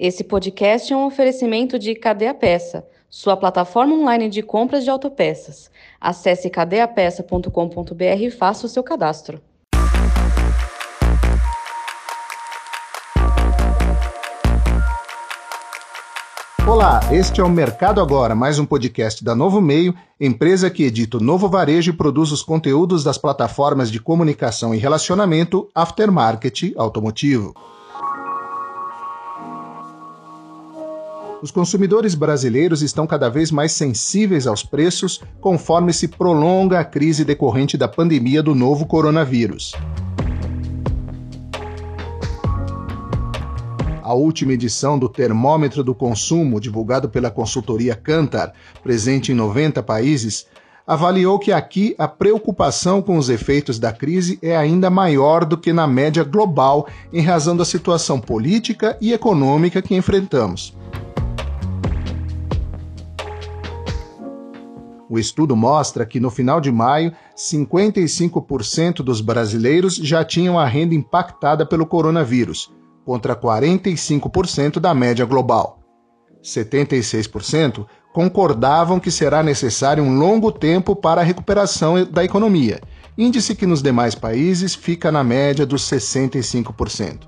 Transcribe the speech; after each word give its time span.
Esse 0.00 0.22
podcast 0.22 0.92
é 0.92 0.96
um 0.96 1.06
oferecimento 1.06 1.76
de 1.76 1.92
Cadê 1.92 2.28
a 2.28 2.34
Peça, 2.34 2.86
sua 3.10 3.36
plataforma 3.36 3.96
online 3.96 4.28
de 4.28 4.42
compras 4.42 4.84
de 4.84 4.90
autopeças. 4.90 5.68
Acesse 6.00 6.48
cadeapeça.com.br 6.48 8.04
e 8.20 8.30
faça 8.30 8.66
o 8.66 8.68
seu 8.68 8.84
cadastro. 8.84 9.40
Olá, 16.64 17.00
este 17.10 17.40
é 17.40 17.44
o 17.44 17.48
Mercado 17.48 18.00
Agora, 18.00 18.36
mais 18.36 18.60
um 18.60 18.66
podcast 18.66 19.24
da 19.24 19.34
Novo 19.34 19.60
Meio, 19.60 19.92
empresa 20.20 20.70
que 20.70 20.84
edita 20.84 21.16
o 21.16 21.20
novo 21.20 21.48
varejo 21.48 21.90
e 21.90 21.96
produz 21.96 22.30
os 22.30 22.42
conteúdos 22.42 23.02
das 23.02 23.18
plataformas 23.18 23.90
de 23.90 23.98
comunicação 23.98 24.72
e 24.72 24.78
relacionamento 24.78 25.68
aftermarket 25.74 26.72
automotivo. 26.76 27.52
Os 31.40 31.52
consumidores 31.52 32.16
brasileiros 32.16 32.82
estão 32.82 33.06
cada 33.06 33.28
vez 33.28 33.52
mais 33.52 33.70
sensíveis 33.70 34.46
aos 34.46 34.64
preços 34.64 35.20
conforme 35.40 35.92
se 35.92 36.08
prolonga 36.08 36.80
a 36.80 36.84
crise 36.84 37.24
decorrente 37.24 37.76
da 37.76 37.86
pandemia 37.86 38.42
do 38.42 38.56
novo 38.56 38.84
coronavírus. 38.84 39.72
A 44.02 44.14
última 44.14 44.54
edição 44.54 44.98
do 44.98 45.08
Termômetro 45.08 45.84
do 45.84 45.94
Consumo, 45.94 46.60
divulgado 46.60 47.08
pela 47.08 47.30
consultoria 47.30 47.94
Kantar, 47.94 48.52
presente 48.82 49.30
em 49.30 49.34
90 49.34 49.80
países, 49.82 50.46
avaliou 50.84 51.38
que 51.38 51.52
aqui 51.52 51.94
a 51.98 52.08
preocupação 52.08 53.00
com 53.00 53.16
os 53.16 53.28
efeitos 53.28 53.78
da 53.78 53.92
crise 53.92 54.38
é 54.42 54.56
ainda 54.56 54.90
maior 54.90 55.44
do 55.44 55.56
que 55.56 55.72
na 55.72 55.86
média 55.86 56.24
global 56.24 56.88
em 57.12 57.20
razão 57.20 57.56
da 57.56 57.64
situação 57.64 58.18
política 58.18 58.96
e 59.00 59.12
econômica 59.12 59.82
que 59.82 59.94
enfrentamos. 59.94 60.74
O 65.10 65.18
estudo 65.18 65.56
mostra 65.56 66.04
que 66.04 66.20
no 66.20 66.30
final 66.30 66.60
de 66.60 66.70
maio, 66.70 67.12
55% 67.34 68.96
dos 68.96 69.22
brasileiros 69.22 69.96
já 69.96 70.22
tinham 70.22 70.58
a 70.58 70.66
renda 70.66 70.94
impactada 70.94 71.64
pelo 71.64 71.86
coronavírus, 71.86 72.70
contra 73.06 73.34
45% 73.34 74.78
da 74.78 74.94
média 74.94 75.24
global. 75.24 75.78
76% 76.44 77.86
concordavam 78.12 79.00
que 79.00 79.10
será 79.10 79.42
necessário 79.42 80.04
um 80.04 80.18
longo 80.18 80.52
tempo 80.52 80.94
para 80.94 81.22
a 81.22 81.24
recuperação 81.24 82.04
da 82.04 82.22
economia, 82.22 82.80
índice 83.16 83.54
que 83.54 83.66
nos 83.66 83.82
demais 83.82 84.14
países 84.14 84.74
fica 84.74 85.10
na 85.10 85.24
média 85.24 85.64
dos 85.64 85.82
65%. 85.84 87.20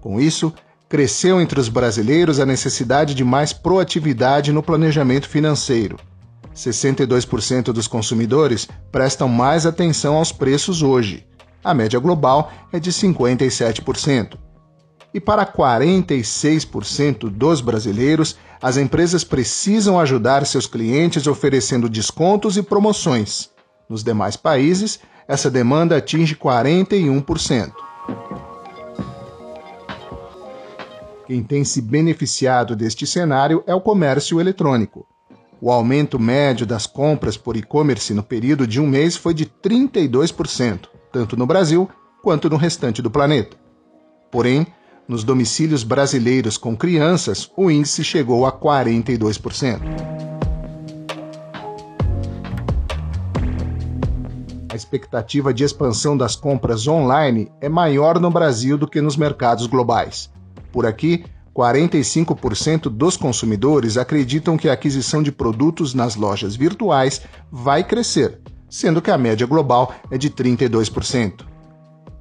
Com 0.00 0.18
isso, 0.18 0.52
cresceu 0.88 1.40
entre 1.40 1.60
os 1.60 1.68
brasileiros 1.68 2.40
a 2.40 2.46
necessidade 2.46 3.14
de 3.14 3.24
mais 3.24 3.52
proatividade 3.52 4.52
no 4.52 4.62
planejamento 4.62 5.28
financeiro 5.28 5.98
62% 6.60 7.72
dos 7.72 7.86
consumidores 7.86 8.68
prestam 8.92 9.28
mais 9.28 9.64
atenção 9.64 10.16
aos 10.16 10.30
preços 10.30 10.82
hoje. 10.82 11.26
A 11.64 11.72
média 11.72 11.98
global 11.98 12.52
é 12.72 12.78
de 12.78 12.92
57%. 12.92 14.36
E 15.12 15.20
para 15.20 15.44
46% 15.44 17.28
dos 17.28 17.60
brasileiros, 17.60 18.36
as 18.62 18.76
empresas 18.76 19.24
precisam 19.24 19.98
ajudar 19.98 20.46
seus 20.46 20.66
clientes 20.66 21.26
oferecendo 21.26 21.88
descontos 21.88 22.56
e 22.56 22.62
promoções. 22.62 23.50
Nos 23.88 24.04
demais 24.04 24.36
países, 24.36 25.00
essa 25.26 25.50
demanda 25.50 25.96
atinge 25.96 26.36
41%. 26.36 27.72
Quem 31.26 31.42
tem 31.42 31.64
se 31.64 31.80
beneficiado 31.80 32.76
deste 32.76 33.06
cenário 33.06 33.62
é 33.66 33.74
o 33.74 33.80
comércio 33.80 34.40
eletrônico. 34.40 35.06
O 35.62 35.70
aumento 35.70 36.18
médio 36.18 36.64
das 36.64 36.86
compras 36.86 37.36
por 37.36 37.54
e-commerce 37.54 38.14
no 38.14 38.22
período 38.22 38.66
de 38.66 38.80
um 38.80 38.86
mês 38.86 39.14
foi 39.14 39.34
de 39.34 39.44
32%, 39.44 40.88
tanto 41.12 41.36
no 41.36 41.46
Brasil 41.46 41.86
quanto 42.22 42.48
no 42.48 42.56
restante 42.56 43.02
do 43.02 43.10
planeta. 43.10 43.58
Porém, 44.30 44.66
nos 45.06 45.22
domicílios 45.22 45.82
brasileiros 45.82 46.56
com 46.56 46.74
crianças, 46.74 47.50
o 47.54 47.70
índice 47.70 48.02
chegou 48.02 48.46
a 48.46 48.52
42%. 48.52 49.80
A 54.72 54.76
expectativa 54.76 55.52
de 55.52 55.64
expansão 55.64 56.16
das 56.16 56.34
compras 56.34 56.88
online 56.88 57.52
é 57.60 57.68
maior 57.68 58.18
no 58.18 58.30
Brasil 58.30 58.78
do 58.78 58.88
que 58.88 59.02
nos 59.02 59.14
mercados 59.14 59.66
globais. 59.66 60.30
Por 60.72 60.86
aqui, 60.86 61.24
45% 61.54 62.88
dos 62.88 63.16
consumidores 63.16 63.96
acreditam 63.96 64.56
que 64.56 64.68
a 64.68 64.72
aquisição 64.72 65.22
de 65.22 65.32
produtos 65.32 65.94
nas 65.94 66.14
lojas 66.14 66.54
virtuais 66.54 67.22
vai 67.50 67.82
crescer, 67.82 68.40
sendo 68.68 69.02
que 69.02 69.10
a 69.10 69.18
média 69.18 69.46
global 69.46 69.92
é 70.10 70.16
de 70.16 70.30
32%. 70.30 71.44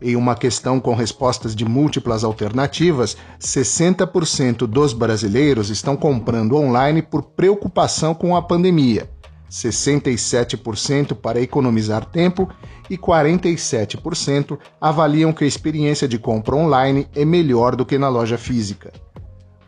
Em 0.00 0.14
uma 0.14 0.34
questão 0.34 0.78
com 0.78 0.94
respostas 0.94 1.56
de 1.56 1.64
múltiplas 1.64 2.22
alternativas, 2.22 3.16
60% 3.40 4.66
dos 4.66 4.92
brasileiros 4.92 5.70
estão 5.70 5.96
comprando 5.96 6.56
online 6.56 7.00
por 7.00 7.22
preocupação 7.22 8.14
com 8.14 8.36
a 8.36 8.42
pandemia, 8.42 9.10
67% 9.50 11.14
para 11.14 11.40
economizar 11.40 12.04
tempo 12.04 12.48
e 12.90 12.98
47% 12.98 14.58
avaliam 14.80 15.32
que 15.32 15.44
a 15.44 15.46
experiência 15.46 16.06
de 16.06 16.18
compra 16.18 16.54
online 16.54 17.08
é 17.14 17.24
melhor 17.24 17.74
do 17.74 17.86
que 17.86 17.96
na 17.96 18.08
loja 18.08 18.36
física. 18.36 19.05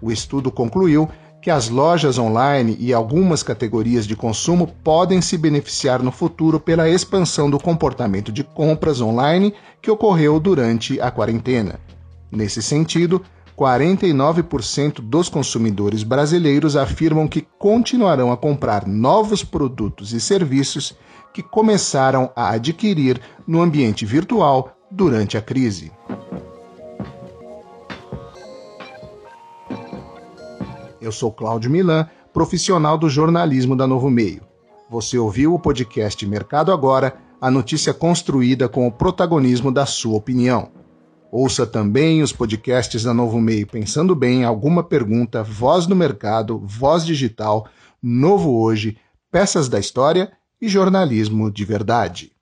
O 0.01 0.13
estudo 0.13 0.51
concluiu 0.51 1.09
que 1.41 1.51
as 1.51 1.69
lojas 1.69 2.19
online 2.19 2.77
e 2.81 2.93
algumas 2.93 3.43
categorias 3.43 4.07
de 4.07 4.17
consumo 4.17 4.67
podem 4.83 5.21
se 5.21 5.39
beneficiar 5.39 6.03
no 6.03 6.11
futuro 6.11 6.59
pela 6.59 6.89
expansão 6.89 7.49
do 7.49 7.59
comportamento 7.59 8.33
de 8.33 8.43
compras 8.43 9.01
online 9.01 9.55
que 9.81 9.91
ocorreu 9.91 10.41
durante 10.41 11.01
a 11.01 11.11
quarentena. 11.11 11.79
Nesse 12.31 12.63
sentido, 12.63 13.23
49% 13.57 15.01
dos 15.01 15.29
consumidores 15.29 16.03
brasileiros 16.03 16.77
afirmam 16.77 17.27
que 17.27 17.47
continuarão 17.59 18.31
a 18.31 18.37
comprar 18.37 18.87
novos 18.87 19.43
produtos 19.43 20.13
e 20.13 20.21
serviços 20.21 20.97
que 21.33 21.43
começaram 21.43 22.31
a 22.37 22.51
adquirir 22.51 23.21
no 23.47 23.61
ambiente 23.61 24.07
virtual 24.07 24.77
durante 24.91 25.37
a 25.37 25.43
crise. 25.43 25.91
Eu 31.01 31.13
sou 31.13 31.31
Cláudio 31.31 31.71
Milan, 31.71 32.09
profissional 32.33 32.99
do 32.99 33.09
jornalismo 33.09 33.77
da 33.77 33.87
Novo 33.87 34.11
Meio. 34.11 34.43
Você 34.91 35.17
ouviu 35.17 35.55
o 35.55 35.59
podcast 35.59 36.27
Mercado 36.27 36.73
Agora, 36.73 37.17
a 37.41 37.51
notícia 37.51 37.95
construída 37.95 38.69
com 38.69 38.87
o 38.87 38.93
protagonismo 38.93 39.71
da 39.71 39.87
sua 39.87 40.17
opinião. 40.17 40.71
Ouça 41.31 41.67
também 41.67 42.23
os 42.23 42.33
podcasts 42.33 43.03
da 43.03 43.15
Novo 43.15 43.41
Meio 43.41 43.67
Pensando 43.67 44.15
Bem, 44.15 44.45
Alguma 44.45 44.83
Pergunta, 44.83 45.43
Voz 45.43 45.87
no 45.87 45.95
Mercado, 45.95 46.59
Voz 46.65 47.05
Digital, 47.05 47.69
Novo 48.03 48.59
Hoje, 48.61 48.97
Peças 49.31 49.69
da 49.69 49.79
História 49.79 50.33
e 50.61 50.69
Jornalismo 50.69 51.51
de 51.51 51.65
Verdade. 51.65 52.33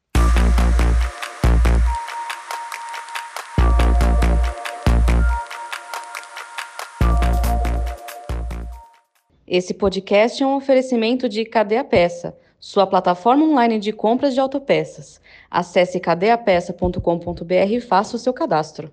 Esse 9.49 9.73
podcast 9.73 10.43
é 10.43 10.47
um 10.47 10.57
oferecimento 10.57 11.29
de 11.29 11.45
Cadê 11.45 11.77
a 11.77 11.85
Peça, 11.85 12.37
sua 12.59 12.85
plataforma 12.85 13.45
online 13.45 13.79
de 13.79 13.93
compras 13.93 14.35
de 14.35 14.41
autopeças. 14.41 15.21
Acesse 15.49 16.01
cadeapeça.com.br 16.01 17.53
e 17.71 17.81
faça 17.81 18.17
o 18.17 18.19
seu 18.19 18.33
cadastro. 18.33 18.91